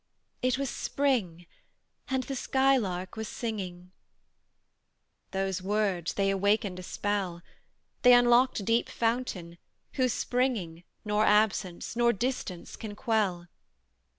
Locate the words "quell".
12.95-13.47